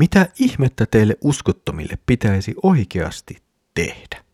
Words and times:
Mitä 0.00 0.26
ihmettä 0.38 0.86
teille 0.86 1.16
uskottomille 1.24 1.98
pitäisi 2.06 2.54
oikeasti 2.62 3.36
tehdä? 3.74 4.24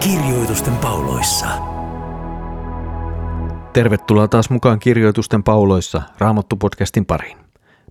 Kirjoitusten 0.00 0.76
pauloissa. 0.76 1.46
Tervetuloa 3.72 4.28
taas 4.28 4.50
mukaan 4.50 4.78
Kirjoitusten 4.78 5.42
pauloissa 5.42 6.02
Raamattu-podcastin 6.18 7.04
pariin. 7.06 7.38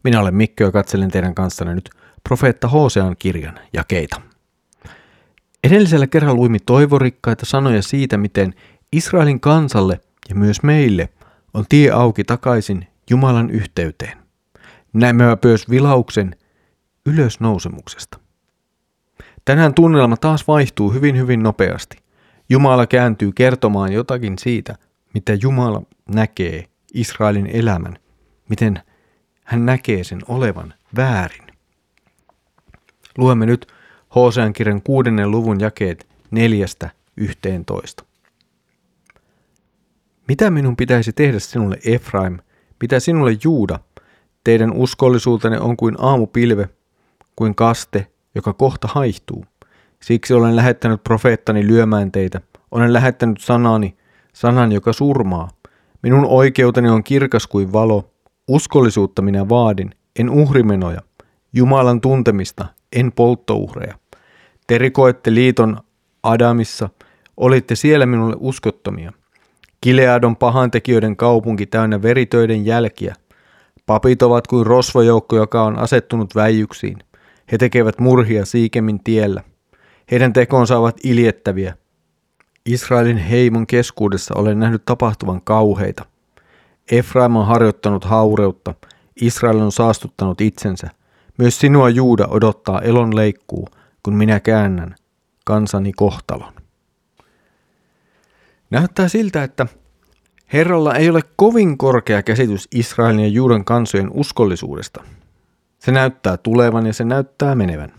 Minä 0.03 0.19
olen 0.19 0.35
Mikko 0.35 0.63
ja 0.63 0.71
katselen 0.71 1.11
teidän 1.11 1.35
kanssanne 1.35 1.75
nyt 1.75 1.89
profeetta 2.23 2.67
Hosean 2.67 3.15
kirjan 3.19 3.59
jakeita. 3.73 4.30
Edellisellä 5.63 6.07
kerralla 6.07 6.35
luimme 6.35 6.57
toivorikkaita 6.65 7.45
sanoja 7.45 7.81
siitä, 7.81 8.17
miten 8.17 8.53
Israelin 8.91 9.39
kansalle 9.39 9.99
ja 10.29 10.35
myös 10.35 10.63
meille 10.63 11.09
on 11.53 11.65
tie 11.69 11.91
auki 11.91 12.23
takaisin 12.23 12.87
Jumalan 13.09 13.49
yhteyteen. 13.49 14.17
Näemme 14.93 15.23
myös 15.43 15.69
vilauksen 15.69 16.35
ylösnousemuksesta. 17.05 18.19
Tänään 19.45 19.73
tunnelma 19.73 20.17
taas 20.17 20.47
vaihtuu 20.47 20.93
hyvin 20.93 21.17
hyvin 21.17 21.43
nopeasti. 21.43 21.97
Jumala 22.49 22.87
kääntyy 22.87 23.31
kertomaan 23.31 23.93
jotakin 23.93 24.37
siitä, 24.39 24.75
mitä 25.13 25.33
Jumala 25.41 25.81
näkee 26.15 26.65
Israelin 26.93 27.47
elämän, 27.47 27.97
miten 28.49 28.79
hän 29.43 29.65
näkee 29.65 30.03
sen 30.03 30.19
olevan 30.27 30.73
väärin. 30.95 31.47
Luemme 33.17 33.45
nyt 33.45 33.73
Hosean 34.15 34.53
kirjan 34.53 34.81
kuudennen 34.81 35.31
luvun 35.31 35.59
jakeet 35.59 36.07
neljästä 36.31 36.89
yhteentoista. 37.17 38.03
Mitä 40.27 40.51
minun 40.51 40.75
pitäisi 40.75 41.13
tehdä 41.13 41.39
sinulle 41.39 41.79
Efraim, 41.85 42.39
mitä 42.81 42.99
sinulle 42.99 43.37
Juuda? 43.43 43.79
Teidän 44.43 44.73
uskollisuutenne 44.73 45.59
on 45.59 45.77
kuin 45.77 45.95
aamupilve, 45.99 46.69
kuin 47.35 47.55
kaste, 47.55 48.07
joka 48.35 48.53
kohta 48.53 48.87
haihtuu. 48.91 49.45
Siksi 50.01 50.33
olen 50.33 50.55
lähettänyt 50.55 51.03
profeettani 51.03 51.67
lyömään 51.67 52.11
teitä. 52.11 52.41
Olen 52.71 52.93
lähettänyt 52.93 53.41
sanani, 53.41 53.97
sanan, 54.33 54.71
joka 54.71 54.93
surmaa. 54.93 55.49
Minun 56.03 56.25
oikeuteni 56.25 56.89
on 56.89 57.03
kirkas 57.03 57.47
kuin 57.47 57.73
valo. 57.73 58.11
Uskollisuutta 58.47 59.21
minä 59.21 59.49
vaadin, 59.49 59.91
en 60.19 60.29
uhrimenoja. 60.29 61.01
Jumalan 61.53 62.01
tuntemista, 62.01 62.65
en 62.93 63.11
polttouhreja. 63.11 64.00
Te 64.71 64.77
rikoitte 64.77 65.33
liiton 65.33 65.77
Adamissa, 66.23 66.89
olitte 67.37 67.75
siellä 67.75 68.05
minulle 68.05 68.35
uskottomia. 68.39 69.13
Kileadon 69.81 70.35
pahantekijöiden 70.35 71.17
kaupunki 71.17 71.65
täynnä 71.65 72.01
veritöiden 72.01 72.65
jälkiä. 72.65 73.15
Papit 73.85 74.21
ovat 74.21 74.47
kuin 74.47 74.65
rosvojoukko, 74.65 75.35
joka 75.35 75.63
on 75.63 75.79
asettunut 75.79 76.35
väijyksiin. 76.35 76.97
He 77.51 77.57
tekevät 77.57 77.99
murhia 77.99 78.45
siikemin 78.45 79.03
tiellä. 79.03 79.43
Heidän 80.11 80.33
tekonsa 80.33 80.77
ovat 80.77 80.97
iljettäviä. 81.03 81.75
Israelin 82.65 83.17
heimon 83.17 83.67
keskuudessa 83.67 84.33
olen 84.37 84.59
nähnyt 84.59 84.85
tapahtuvan 84.85 85.41
kauheita. 85.41 86.05
Efraim 86.91 87.35
on 87.35 87.47
harjoittanut 87.47 88.03
haureutta, 88.03 88.73
Israel 89.21 89.59
on 89.59 89.71
saastuttanut 89.71 90.41
itsensä. 90.41 90.87
Myös 91.37 91.59
sinua 91.59 91.89
Juuda 91.89 92.27
odottaa 92.27 92.81
elon 92.81 93.15
leikkuu, 93.15 93.67
kun 94.03 94.15
minä 94.15 94.39
käännän 94.39 94.95
kansani 95.45 95.91
kohtalon. 95.93 96.53
Näyttää 98.69 99.07
siltä, 99.07 99.43
että 99.43 99.67
Herralla 100.53 100.95
ei 100.95 101.09
ole 101.09 101.21
kovin 101.35 101.77
korkea 101.77 102.23
käsitys 102.23 102.67
Israelin 102.71 103.19
ja 103.19 103.27
Juudan 103.27 103.65
kansojen 103.65 104.11
uskollisuudesta. 104.13 105.03
Se 105.79 105.91
näyttää 105.91 106.37
tulevan 106.37 106.85
ja 106.85 106.93
se 106.93 107.03
näyttää 107.03 107.55
menevän. 107.55 107.93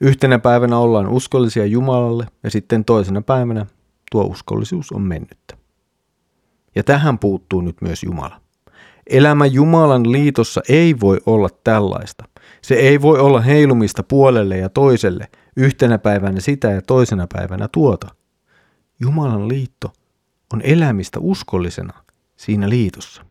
Yhtenä 0.00 0.38
päivänä 0.38 0.78
ollaan 0.78 1.08
uskollisia 1.08 1.66
Jumalalle 1.66 2.26
ja 2.42 2.50
sitten 2.50 2.84
toisena 2.84 3.22
päivänä 3.22 3.66
tuo 4.10 4.24
uskollisuus 4.24 4.92
on 4.92 5.02
mennyttä. 5.02 5.56
Ja 6.74 6.82
tähän 6.84 7.18
puuttuu 7.18 7.60
nyt 7.60 7.76
myös 7.80 8.02
Jumala. 8.02 8.40
Elämä 9.06 9.46
Jumalan 9.46 10.12
liitossa 10.12 10.60
ei 10.68 11.00
voi 11.00 11.20
olla 11.26 11.48
tällaista. 11.64 12.24
Se 12.62 12.74
ei 12.74 13.02
voi 13.02 13.20
olla 13.20 13.40
heilumista 13.40 14.02
puolelle 14.02 14.56
ja 14.56 14.68
toiselle, 14.68 15.28
yhtenä 15.56 15.98
päivänä 15.98 16.40
sitä 16.40 16.70
ja 16.70 16.82
toisena 16.82 17.26
päivänä 17.32 17.68
tuota. 17.72 18.08
Jumalan 19.00 19.48
liitto 19.48 19.92
on 20.52 20.60
elämistä 20.64 21.20
uskollisena 21.20 21.92
siinä 22.36 22.68
liitossa. 22.68 23.24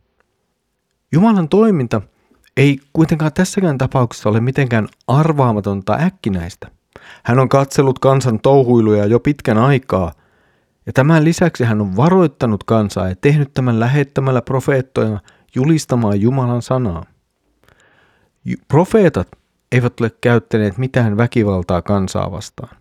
Jumalan 1.12 1.50
toiminta 1.50 2.02
ei 2.58 2.80
kuitenkaan 2.94 3.34
tässäkään 3.34 3.78
tapauksessa 3.78 4.30
ole 4.30 4.40
mitenkään 4.40 4.88
arvaamatonta 5.08 5.98
äkkinäistä. 6.02 6.72
Hän 7.24 7.40
on 7.40 7.50
katsellut 7.50 8.00
kansan 8.00 8.40
touhuiluja 8.40 9.06
jo 9.06 9.20
pitkän 9.20 9.58
aikaa, 9.58 10.14
ja 10.86 10.94
tämän 10.94 11.24
lisäksi 11.24 11.64
hän 11.64 11.82
on 11.82 11.96
varoittanut 11.96 12.64
kansaa 12.64 13.10
ja 13.10 13.16
tehnyt 13.16 13.54
tämän 13.54 13.80
lähettämällä 13.80 14.42
profeettoina 14.42 15.20
julistamaan 15.56 16.22
Jumalan 16.22 16.62
sanaa. 16.62 17.06
Profeetat 18.68 19.28
eivät 19.72 20.02
ole 20.02 20.12
käyttäneet 20.22 20.78
mitään 20.78 21.18
väkivaltaa 21.18 21.82
kansaa 21.82 22.32
vastaan. 22.32 22.78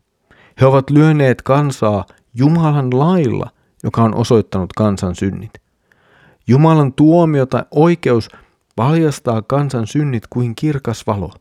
He 0.60 0.66
ovat 0.66 0.91
lyöneet 0.91 1.43
kansaa 1.43 2.04
Jumalan 2.34 2.98
lailla, 2.98 3.50
joka 3.84 4.03
on 4.03 4.15
osoittanut 4.15 4.72
kansan 4.72 5.15
synnit. 5.15 5.50
Jumalan 6.47 6.93
tuomio 6.93 7.47
tai 7.47 7.62
oikeus 7.70 8.28
valjastaa 8.76 9.43
kansan 9.43 9.87
synnit 9.87 10.26
kuin 10.31 10.54
kirkas 10.54 11.06
valo. 11.06 11.32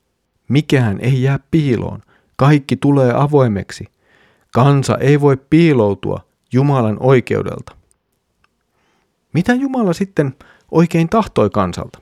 Mikään 0.50 1.00
ei 1.02 1.24
jää 1.24 1.40
piiloon. 1.52 2.02
Kaikki 2.36 2.78
tulee 2.78 3.14
avoimeksi. 3.16 3.86
Kansa 4.54 4.98
ei 4.98 5.22
voi 5.22 5.38
piiloutua 5.50 6.20
Jumalan 6.54 6.98
oikeudelta. 7.00 7.76
Mitä 9.34 9.54
Jumala 9.54 9.94
sitten 9.94 10.36
oikein 10.72 11.10
tahtoi 11.10 11.50
kansalta? 11.50 12.00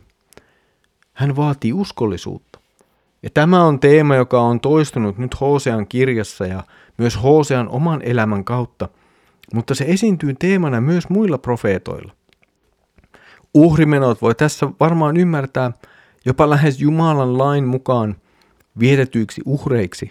Hän 1.17 1.35
vaatii 1.35 1.73
uskollisuutta. 1.73 2.59
Ja 3.23 3.29
tämä 3.33 3.63
on 3.63 3.79
teema, 3.79 4.15
joka 4.15 4.41
on 4.41 4.59
toistunut 4.59 5.17
nyt 5.17 5.41
Hosean 5.41 5.87
kirjassa 5.87 6.45
ja 6.45 6.63
myös 6.97 7.23
Hosean 7.23 7.69
oman 7.69 8.01
elämän 8.01 8.43
kautta, 8.43 8.89
mutta 9.53 9.75
se 9.75 9.85
esiintyy 9.87 10.33
teemana 10.33 10.81
myös 10.81 11.09
muilla 11.09 11.37
profeetoilla. 11.37 12.11
Uhrimenot 13.53 14.21
voi 14.21 14.35
tässä 14.35 14.67
varmaan 14.79 15.17
ymmärtää 15.17 15.71
jopa 16.25 16.49
lähes 16.49 16.81
Jumalan 16.81 17.37
lain 17.37 17.65
mukaan 17.67 18.15
vietetyiksi 18.79 19.41
uhreiksi. 19.45 20.09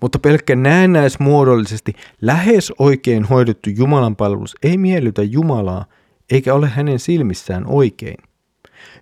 Mutta 0.00 0.18
pelkkä 0.18 0.56
näennäismuodollisesti 0.56 1.92
lähes 2.20 2.72
oikein 2.78 3.24
hoidettu 3.24 3.70
Jumalan 3.70 4.16
palvelus 4.16 4.56
ei 4.62 4.78
miellytä 4.78 5.22
Jumalaa 5.22 5.84
eikä 6.30 6.54
ole 6.54 6.68
hänen 6.68 6.98
silmissään 6.98 7.66
oikein. 7.66 8.16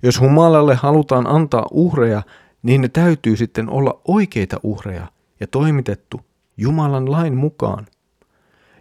Jos 0.02 0.20
humalalle 0.20 0.74
halutaan 0.74 1.26
antaa 1.26 1.66
uhreja, 1.70 2.22
niin 2.62 2.80
ne 2.80 2.88
täytyy 2.88 3.36
sitten 3.36 3.70
olla 3.70 4.00
oikeita 4.08 4.60
uhreja 4.62 5.06
ja 5.40 5.46
toimitettu 5.46 6.20
Jumalan 6.56 7.10
lain 7.10 7.36
mukaan. 7.36 7.86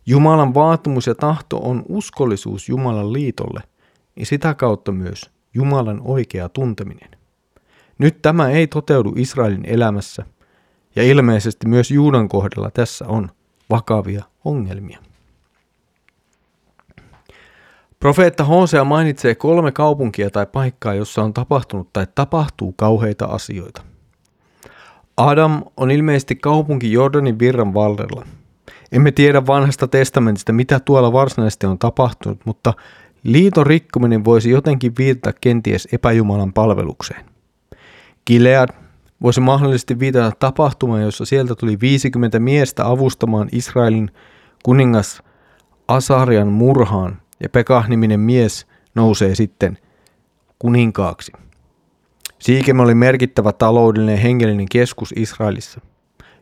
Jumalan 0.06 0.54
vaatimus 0.54 1.08
ja 1.08 1.16
tahto 1.16 1.58
on 1.58 1.84
uskollisuus 1.90 2.70
Jumalan 2.70 3.14
liitolle 3.14 3.62
ja 4.16 4.26
sitä 4.26 4.54
kautta 4.54 4.92
myös 4.92 5.32
Jumalan 5.54 6.02
oikea 6.04 6.50
tunteminen. 6.50 7.10
Nyt 7.98 8.22
tämä 8.22 8.50
ei 8.50 8.68
toteudu 8.68 9.14
Israelin 9.16 9.66
elämässä, 9.66 10.26
ja 10.96 11.04
ilmeisesti 11.04 11.68
myös 11.68 11.92
Juudan 11.92 12.30
kohdalla 12.30 12.72
tässä 12.72 13.06
on 13.08 13.30
vakavia 13.70 14.24
ongelmia. 14.46 15.00
Profeetta 18.02 18.44
Hosea 18.44 18.84
mainitsee 18.84 19.36
kolme 19.36 19.72
kaupunkia 19.72 20.30
tai 20.30 20.46
paikkaa, 20.46 20.94
jossa 20.94 21.24
on 21.24 21.34
tapahtunut 21.34 21.94
tai 21.94 22.08
tapahtuu 22.16 22.74
kauheita 22.78 23.26
asioita. 23.26 23.82
Adam 25.18 25.64
on 25.78 25.92
ilmeisesti 25.92 26.36
kaupunki 26.36 26.92
Jordanin 26.92 27.40
virran 27.40 27.74
varrella. 27.74 28.26
Emme 28.92 29.12
tiedä 29.12 29.48
vanhasta 29.48 29.88
testamentista, 29.88 30.54
mitä 30.54 30.80
tuolla 30.80 31.14
varsinaisesti 31.14 31.66
on 31.66 31.80
tapahtunut, 31.80 32.40
mutta 32.46 32.74
liiton 33.24 33.68
rikkominen 33.68 34.26
voisi 34.26 34.50
jotenkin 34.50 34.94
viitata 34.98 35.38
kenties 35.42 35.88
epäjumalan 35.92 36.54
palvelukseen. 36.54 37.26
Gilead 38.28 38.70
voisi 39.22 39.42
mahdollisesti 39.42 40.00
viitata 40.00 40.32
tapahtumaan, 40.40 41.02
jossa 41.02 41.26
sieltä 41.26 41.56
tuli 41.56 41.78
50 41.82 42.40
miestä 42.40 42.88
avustamaan 42.88 43.50
Israelin 43.52 44.12
kuningas 44.64 45.24
Asarian 45.88 46.48
murhaan 46.48 47.21
ja 47.44 47.50
Pekah-niminen 47.50 48.20
mies 48.20 48.68
nousee 48.96 49.36
sitten 49.36 49.78
kuninkaaksi. 50.60 51.32
Siikem 52.40 52.80
oli 52.80 52.96
merkittävä 52.96 53.52
taloudellinen 53.52 54.16
ja 54.16 54.22
hengellinen 54.22 54.68
keskus 54.72 55.14
Israelissa. 55.16 55.82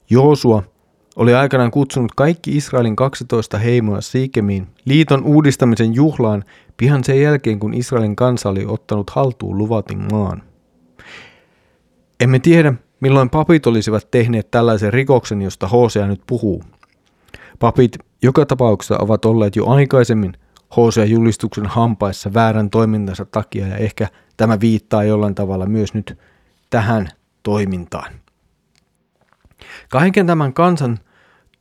Joosua 0.09 0.63
oli 1.15 1.33
aikanaan 1.33 1.71
kutsunut 1.71 2.11
kaikki 2.15 2.57
Israelin 2.57 2.95
12 2.95 3.57
heimoa 3.57 4.01
Siikemiin 4.01 4.67
liiton 4.85 5.23
uudistamisen 5.23 5.95
juhlaan 5.95 6.43
pihan 6.77 7.03
sen 7.03 7.21
jälkeen, 7.21 7.59
kun 7.59 7.73
Israelin 7.73 8.15
kansa 8.15 8.49
oli 8.49 8.65
ottanut 8.67 9.09
haltuun 9.09 9.57
luvatin 9.57 10.07
maan. 10.11 10.43
Emme 12.19 12.39
tiedä, 12.39 12.73
milloin 12.99 13.29
papit 13.29 13.67
olisivat 13.67 14.11
tehneet 14.11 14.51
tällaisen 14.51 14.93
rikoksen, 14.93 15.41
josta 15.41 15.67
Hosea 15.67 16.07
nyt 16.07 16.21
puhuu. 16.27 16.63
Papit 17.59 17.97
joka 18.21 18.45
tapauksessa 18.45 18.97
ovat 18.97 19.25
olleet 19.25 19.55
jo 19.55 19.67
aikaisemmin 19.67 20.33
Hosea-julistuksen 20.75 21.66
hampaissa 21.66 22.33
väärän 22.33 22.69
toimintansa 22.69 23.25
takia 23.25 23.68
ja 23.68 23.77
ehkä 23.77 24.07
tämä 24.38 24.60
viittaa 24.60 25.04
jollain 25.04 25.36
tavalla 25.36 25.66
myös 25.66 25.94
nyt 25.94 26.18
tähän 26.69 27.07
toimintaan. 27.44 28.13
Kaiken 29.89 30.27
tämän 30.27 30.54
kansan 30.54 31.00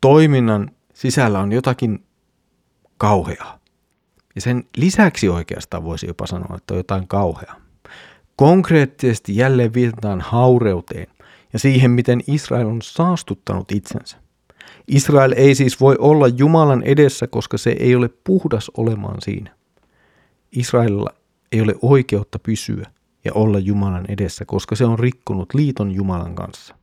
toiminnan 0.00 0.70
sisällä 0.94 1.40
on 1.40 1.52
jotakin 1.52 2.04
kauheaa. 2.98 3.58
Ja 4.34 4.40
sen 4.40 4.64
lisäksi 4.76 5.28
oikeastaan 5.28 5.84
voisi 5.84 6.06
jopa 6.06 6.26
sanoa, 6.26 6.56
että 6.56 6.74
on 6.74 6.78
jotain 6.78 7.08
kauheaa. 7.08 7.56
Konkreettisesti 8.36 9.36
jälleen 9.36 9.74
viitataan 9.74 10.20
haureuteen 10.20 11.06
ja 11.52 11.58
siihen, 11.58 11.90
miten 11.90 12.20
Israel 12.26 12.66
on 12.66 12.82
saastuttanut 12.82 13.72
itsensä. 13.72 14.16
Israel 14.88 15.34
ei 15.36 15.54
siis 15.54 15.80
voi 15.80 15.96
olla 15.98 16.28
Jumalan 16.28 16.82
edessä, 16.82 17.26
koska 17.26 17.58
se 17.58 17.70
ei 17.70 17.94
ole 17.94 18.10
puhdas 18.24 18.70
olemaan 18.76 19.20
siinä. 19.22 19.54
Israelilla 20.52 21.10
ei 21.52 21.60
ole 21.60 21.74
oikeutta 21.82 22.38
pysyä 22.38 22.90
ja 23.24 23.32
olla 23.34 23.58
Jumalan 23.58 24.04
edessä, 24.08 24.44
koska 24.44 24.76
se 24.76 24.84
on 24.84 24.98
rikkonut 24.98 25.54
liiton 25.54 25.92
Jumalan 25.92 26.34
kanssa. 26.34 26.74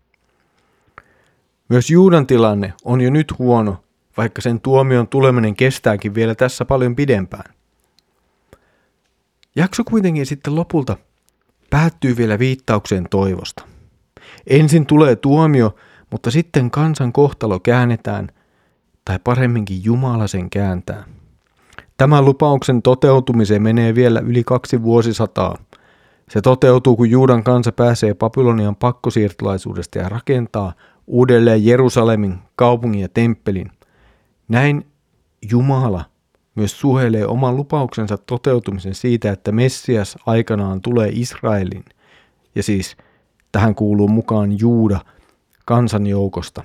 Myös 1.70 1.90
Juudan 1.90 2.28
tilanne 2.28 2.74
on 2.84 3.02
jo 3.02 3.10
nyt 3.10 3.40
huono, 3.40 3.84
vaikka 4.18 4.42
sen 4.42 4.62
tuomion 4.62 5.08
tuleminen 5.08 5.56
kestääkin 5.56 6.16
vielä 6.16 6.36
tässä 6.36 6.66
paljon 6.66 6.96
pidempään. 6.96 7.54
Jakso 9.56 9.84
kuitenkin 9.84 10.26
sitten 10.26 10.56
lopulta 10.56 10.98
päättyy 11.70 12.18
vielä 12.18 12.40
viittaukseen 12.40 13.08
toivosta. 13.10 13.66
Ensin 14.48 14.86
tulee 14.86 15.16
tuomio, 15.16 15.76
mutta 16.16 16.32
sitten 16.32 16.72
kansan 16.72 17.14
kohtalo 17.14 17.60
käännetään, 17.60 18.30
tai 19.06 19.20
paremminkin 19.24 19.84
Jumala 19.84 20.28
sen 20.28 20.50
kääntää. 20.50 21.04
Tämän 21.98 22.26
lupauksen 22.26 22.82
toteutumiseen 22.82 23.62
menee 23.64 23.96
vielä 23.96 24.20
yli 24.20 24.44
kaksi 24.44 24.84
vuosisataa. 24.84 25.58
Se 26.30 26.42
toteutuu, 26.42 26.96
kun 26.96 27.10
Juudan 27.10 27.44
kansa 27.44 27.72
pääsee 27.72 28.14
Babylonian 28.14 28.76
pakkosiirtolaisuudesta 28.76 29.98
ja 29.98 30.10
rakentaa 30.10 30.74
uudelleen 31.08 31.66
Jerusalemin 31.66 32.40
kaupungin 32.56 33.02
ja 33.02 33.10
temppelin. 33.10 33.72
Näin 34.48 34.86
Jumala 35.52 36.06
myös 36.56 36.80
suhelee 36.80 37.28
oman 37.28 37.56
lupauksensa 37.56 38.18
toteutumisen 38.18 38.96
siitä, 38.96 39.32
että 39.32 39.52
Messias 39.52 40.18
aikanaan 40.26 40.82
tulee 40.82 41.10
Israelin. 41.14 41.86
Ja 42.56 42.64
siis 42.64 42.98
tähän 43.52 43.76
kuuluu 43.76 44.08
mukaan 44.08 44.60
Juuda 44.60 45.00
kansanjoukosta. 45.66 46.64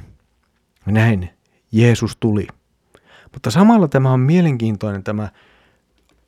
Näin 0.86 1.30
Jeesus 1.72 2.16
tuli. 2.16 2.46
Mutta 3.32 3.50
samalla 3.50 3.88
tämä 3.88 4.12
on 4.12 4.20
mielenkiintoinen 4.20 5.04
tämä 5.04 5.28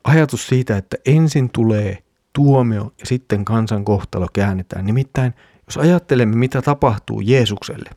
ajatus 0.03 0.47
siitä, 0.47 0.77
että 0.77 0.97
ensin 1.05 1.49
tulee 1.49 2.03
tuomio 2.33 2.93
ja 2.99 3.05
sitten 3.05 3.45
kansan 3.45 3.85
kohtalo 3.85 4.27
käännetään. 4.33 4.85
Nimittäin, 4.85 5.33
jos 5.65 5.77
ajattelemme, 5.77 6.35
mitä 6.35 6.61
tapahtuu 6.61 7.21
Jeesukselle. 7.21 7.89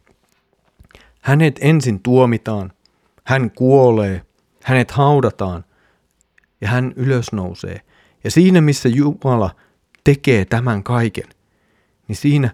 Hänet 1.20 1.58
ensin 1.60 2.02
tuomitaan, 2.02 2.72
hän 3.24 3.50
kuolee, 3.50 4.22
hänet 4.64 4.90
haudataan 4.90 5.64
ja 6.60 6.68
hän 6.68 6.92
ylösnousee. 6.96 7.80
Ja 8.24 8.30
siinä, 8.30 8.60
missä 8.60 8.88
Jumala 8.88 9.50
tekee 10.04 10.44
tämän 10.44 10.82
kaiken, 10.82 11.28
niin 12.08 12.16
siinä 12.16 12.50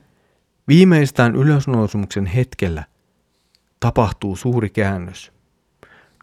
viimeistään 0.69 1.37
ylösnousumuksen 1.37 2.27
hetkellä 2.27 2.85
tapahtuu 3.81 4.37
suuri 4.37 4.71
käännös. 4.71 5.33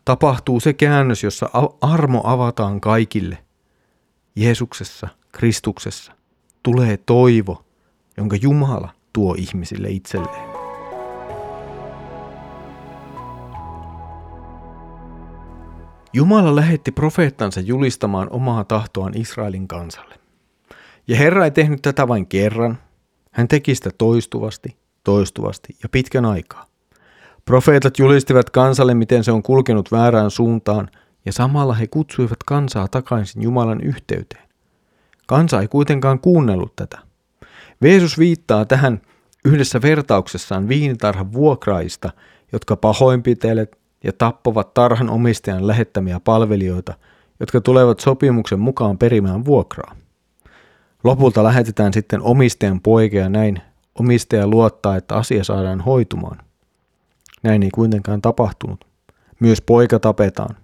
Tapahtuu 0.06 0.60
se 0.60 0.74
käännös, 0.74 1.24
jossa 1.24 1.50
armo 1.82 2.22
avataan 2.24 2.82
kaikille. 2.82 3.38
Jeesuksessa, 4.36 5.08
Kristuksessa 5.32 6.14
tulee 6.64 6.98
toivo, 6.98 7.66
jonka 8.18 8.36
Jumala 8.42 8.94
tuo 9.14 9.36
ihmisille 9.38 9.90
itselleen. 9.90 10.50
Jumala 16.14 16.56
lähetti 16.56 16.92
profeettansa 16.92 17.60
julistamaan 17.60 18.28
omaa 18.32 18.64
tahtoaan 18.64 19.18
Israelin 19.18 19.68
kansalle. 19.68 20.16
Ja 21.08 21.18
Herra 21.18 21.46
ei 21.46 21.52
tehnyt 21.52 21.82
tätä 21.82 22.08
vain 22.08 22.28
kerran, 22.28 22.78
hän 23.32 23.48
teki 23.48 23.76
sitä 23.76 23.90
toistuvasti, 23.98 24.78
toistuvasti 25.04 25.76
ja 25.84 25.90
pitkän 25.90 26.26
aikaa. 26.26 26.66
Profeetat 27.46 28.00
julistivat 28.00 28.50
kansalle, 28.50 28.94
miten 28.94 29.24
se 29.24 29.32
on 29.32 29.44
kulkenut 29.44 29.92
väärään 29.92 30.32
suuntaan, 30.32 30.90
ja 31.26 31.34
samalla 31.34 31.74
he 31.74 31.88
kutsuivat 31.88 32.44
kansaa 32.46 32.88
takaisin 32.88 33.42
Jumalan 33.42 33.82
yhteyteen. 33.82 34.50
Kansa 35.28 35.62
ei 35.62 35.68
kuitenkaan 35.68 36.20
kuunnellut 36.20 36.76
tätä. 36.76 37.00
Veesus 37.82 38.20
viittaa 38.20 38.66
tähän 38.66 39.02
yhdessä 39.46 39.82
vertauksessaan 39.82 40.68
viinitarhan 40.68 41.34
vuokraista, 41.34 42.10
jotka 42.52 42.76
pahoinpitelet 42.76 43.80
ja 44.04 44.14
tappavat 44.14 44.74
tarhan 44.74 45.10
omistajan 45.10 45.68
lähettämiä 45.68 46.20
palvelijoita, 46.20 46.94
jotka 47.40 47.62
tulevat 47.62 48.00
sopimuksen 48.00 48.60
mukaan 48.60 48.98
perimään 48.98 49.46
vuokraa. 49.46 49.96
Lopulta 51.04 51.44
lähetetään 51.44 51.94
sitten 51.94 52.22
omistajan 52.22 52.82
poikia 52.82 53.30
näin 53.30 53.62
omistaja 54.00 54.48
luottaa, 54.48 54.96
että 54.96 55.16
asia 55.16 55.44
saadaan 55.44 55.82
hoitumaan. 55.82 56.38
Näin 57.44 57.64
ei 57.64 57.70
kuitenkaan 57.70 58.22
tapahtunut. 58.22 58.86
Myös 59.40 59.62
poika 59.62 60.00
tapetaan. 60.00 60.56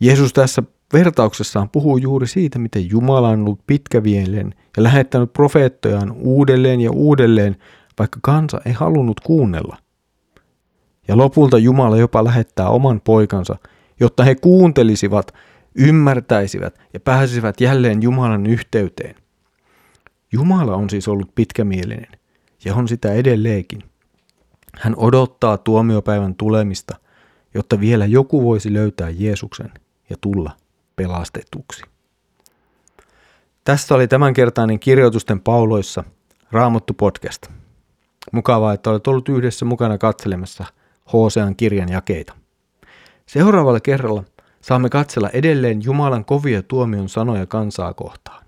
Jeesus 0.00 0.32
tässä 0.32 0.62
vertauksessaan 0.92 1.68
puhuu 1.68 1.96
juuri 1.96 2.26
siitä, 2.26 2.58
miten 2.58 2.90
Jumala 2.90 3.28
on 3.28 3.40
ollut 3.40 3.66
pitkävielen 3.66 4.54
ja 4.76 4.82
lähettänyt 4.82 5.32
profeettojaan 5.32 6.12
uudelleen 6.12 6.80
ja 6.80 6.90
uudelleen, 6.90 7.56
vaikka 7.98 8.18
kansa 8.22 8.60
ei 8.64 8.72
halunnut 8.72 9.20
kuunnella. 9.20 9.76
Ja 11.08 11.16
lopulta 11.16 11.58
Jumala 11.58 11.96
jopa 11.96 12.24
lähettää 12.24 12.68
oman 12.68 13.00
poikansa, 13.00 13.56
jotta 14.00 14.24
he 14.24 14.34
kuuntelisivat, 14.34 15.34
ymmärtäisivät 15.74 16.78
ja 16.94 17.00
pääsisivät 17.00 17.60
jälleen 17.60 18.02
Jumalan 18.02 18.46
yhteyteen. 18.46 19.14
Jumala 20.32 20.74
on 20.74 20.90
siis 20.90 21.08
ollut 21.08 21.34
pitkämielinen 21.34 22.18
ja 22.64 22.74
on 22.74 22.88
sitä 22.88 23.12
edelleenkin. 23.12 23.82
Hän 24.78 24.94
odottaa 24.96 25.58
tuomiopäivän 25.58 26.34
tulemista, 26.34 26.96
jotta 27.54 27.80
vielä 27.80 28.06
joku 28.06 28.42
voisi 28.42 28.72
löytää 28.72 29.10
Jeesuksen 29.10 29.70
ja 30.10 30.16
tulla 30.20 30.50
pelastetuksi. 30.96 31.82
Tässä 33.64 33.94
oli 33.94 34.08
tämänkertainen 34.08 34.78
kirjoitusten 34.78 35.40
pauloissa 35.40 36.04
Raamattu 36.52 36.94
podcast. 36.94 37.46
Mukavaa, 38.32 38.72
että 38.72 38.90
olet 38.90 39.06
ollut 39.06 39.28
yhdessä 39.28 39.64
mukana 39.64 39.98
katselemassa 39.98 40.64
Hosean 41.12 41.56
kirjan 41.56 41.88
jakeita. 41.88 42.34
Seuraavalla 43.26 43.80
kerralla 43.80 44.24
saamme 44.60 44.88
katsella 44.88 45.28
edelleen 45.28 45.84
Jumalan 45.84 46.24
kovia 46.24 46.62
tuomion 46.62 47.08
sanoja 47.08 47.46
kansaa 47.46 47.94
kohtaan. 47.94 48.47